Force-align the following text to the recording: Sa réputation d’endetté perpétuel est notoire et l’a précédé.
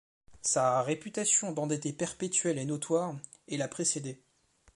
Sa 0.41 0.81
réputation 0.81 1.51
d’endetté 1.51 1.93
perpétuel 1.93 2.57
est 2.57 2.65
notoire 2.65 3.13
et 3.47 3.55
l’a 3.55 3.67
précédé. 3.67 4.19